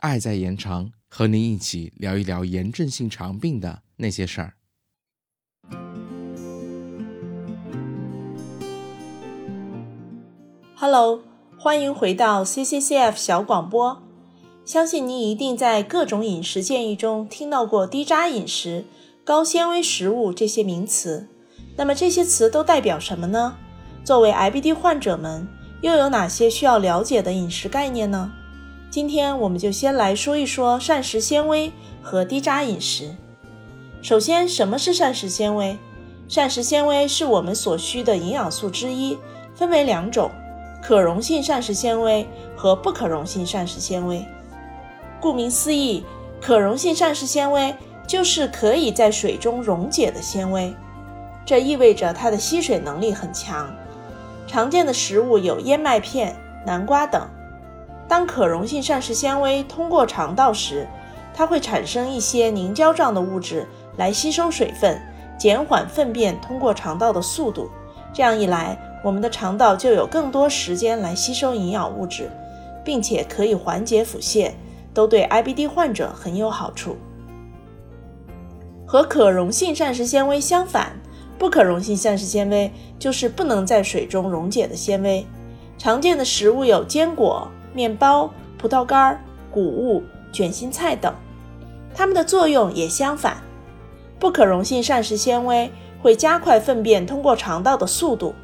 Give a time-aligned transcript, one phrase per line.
[0.00, 4.54] 爱在延长，和您一起聊一聊炎症性肠病的那些事儿。
[10.76, 11.22] Hello，
[11.58, 14.02] 欢迎回到 CCCF 小广播。
[14.64, 18.84] 相信您一定在各种饮食建议中听到过低渣饮食、
[19.24, 21.28] 高纤维食物这些名词。
[21.76, 23.56] 那么这些词都代表什么呢？
[24.06, 25.48] 作为 IBD 患者们，
[25.80, 28.30] 又有哪些需要了解的饮食概念呢？
[28.88, 33.16] 今天我们就先来说一说膳食纤维和低渣饮食。
[34.00, 35.76] 首先，什么是膳食纤维？
[36.28, 39.18] 膳食纤维是我们所需的营养素之一，
[39.56, 40.30] 分为两种：
[40.80, 42.24] 可溶性膳食纤维
[42.56, 44.24] 和不可溶性膳食纤维。
[45.20, 46.04] 顾名思义，
[46.40, 47.74] 可溶性膳食纤维
[48.06, 50.72] 就是可以在水中溶解的纤维，
[51.44, 53.68] 这意味着它的吸水能力很强。
[54.46, 57.28] 常见的食物有燕麦片、南瓜等。
[58.08, 60.86] 当可溶性膳食纤维通过肠道时，
[61.34, 63.66] 它会产生一些凝胶状的物质
[63.96, 65.00] 来吸收水分，
[65.36, 67.68] 减缓粪便通过肠道的速度。
[68.12, 72.30] 这样一来，我们的肠道就有更多时间来吸收营养物质，
[72.84, 74.52] 并且可以缓解腹泻，
[74.94, 76.96] 都对 IBD 患者很有好处。
[78.86, 80.92] 和可溶性膳食纤维相反，
[81.38, 85.26] 不可溶性膳食纤维就是不能在水中溶解的纤维。
[85.78, 87.48] 常见的食物有坚果。
[87.74, 91.14] 面包、葡萄干、谷物、卷心菜等，
[91.94, 93.36] 它们的作用也相反。
[94.18, 95.70] 不可溶性膳食纤维
[96.00, 98.34] 会加快粪便通过肠道的速度，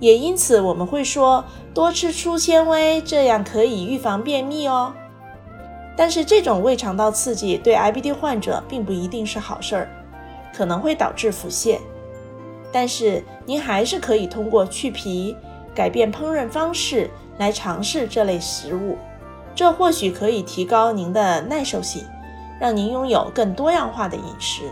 [0.00, 4.92] 也因此我们会说多吃粗纤维，这样可以预防便秘哦。
[5.96, 9.88] 但是这种胃肠道刺激对 IBD 患者并不一定是好事儿，
[10.54, 11.78] 可能会导致腹泻。
[12.74, 15.36] 但是您还是可以通过去皮、
[15.72, 17.08] 改变烹饪方式。
[17.36, 18.96] 来尝试这类食物，
[19.56, 22.04] 这或许可以提高您的耐受性，
[22.60, 24.62] 让您拥有更多样化的饮食。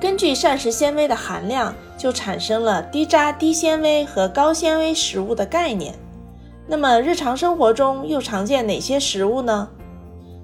[0.00, 5.94] 根据膳食纤维的含量，就产生了低渣、低纤维和高纤维食物的概念。
[6.66, 9.68] 那么日常生活中又常见哪些食物呢？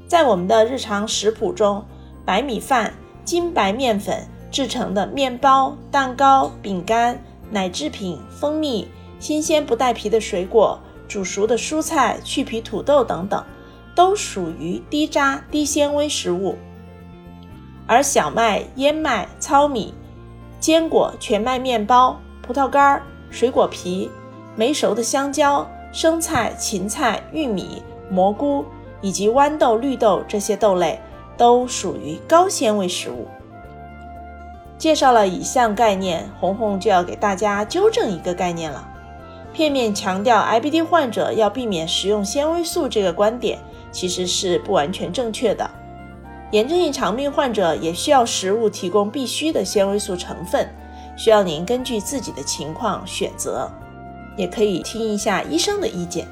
[0.07, 1.85] 在我们的日常食谱中，
[2.25, 2.95] 白米饭、
[3.25, 4.25] 精白面粉
[4.57, 8.89] 制成的面包、蛋糕、饼干、奶制品、蜂蜜。
[9.19, 13.45] 新鲜不带皮的水果、煮熟的蔬菜、去皮土豆等等，
[13.95, 16.57] 都属于低渣低纤维食物。
[17.87, 19.93] 而小麦、燕麦、糙米、
[20.59, 24.11] 坚果、全麦面包、葡萄干、水果皮、
[24.55, 28.65] 没熟的香蕉、生菜、芹菜、玉米、蘑菇
[29.03, 30.99] 以及豌豆、绿豆这些豆类，
[31.37, 33.29] 都属于高纤维食物。
[34.87, 38.89] 介绍了以上概念，红红就要给大家纠正一个概念了。
[39.53, 43.59] 片面强调 IBD 患者要避免食用纤维素这个观点，
[43.91, 45.69] 其实是不完全正确的。
[46.53, 50.73] 炎症性肠病患者也需要食物提供必需的纤维素成分，
[51.17, 53.69] 需要您根据自己的情况选择，
[54.37, 56.29] 也可以听一下医生的意见。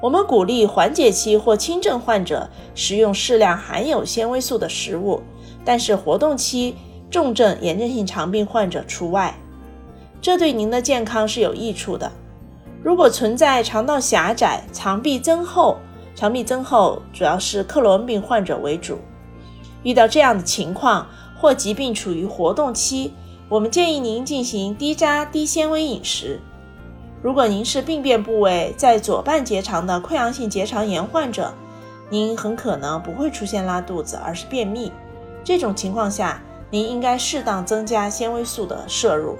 [0.00, 5.20] 我们鼓励缓解期或轻症患者食用适量含有纤维素的食物，
[5.64, 6.76] 但是活动期
[7.10, 9.34] 重症炎症性肠病患者除外。
[10.20, 12.10] 这对您的健康是有益处的。
[12.82, 15.76] 如果存在肠道狭窄、肠壁增厚，
[16.14, 18.98] 肠壁增厚主要是克罗恩病患者为主。
[19.84, 21.06] 遇到这样的情况
[21.38, 23.12] 或疾病处于活动期，
[23.48, 26.40] 我们建议您进行低渣低纤维饮食。
[27.22, 31.52] 如果您是病变部位在左半结肠的溃疡性结肠炎患者，
[32.10, 34.90] 您很可能不会出现拉肚子，而是便秘。
[35.44, 36.40] 这种情况下，
[36.70, 39.36] 您应该适当增加纤维素的摄入。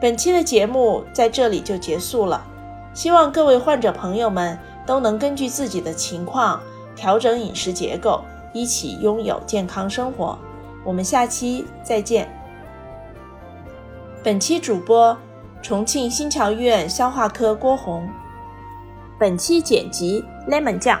[0.00, 2.44] 本期的节目在这里就结束了，
[2.92, 6.60] 希望各位患者朋友们都能根据自己的情况
[6.94, 10.38] 调整饮食结构，一起拥有健康生活。
[10.84, 12.28] 我们下期再见。
[14.22, 15.16] 本期主播：
[15.62, 18.06] 重庆新桥医院消化科郭红。
[19.18, 21.00] 本期剪辑：lemon 酱。